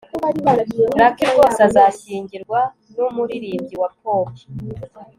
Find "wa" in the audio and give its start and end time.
3.81-3.89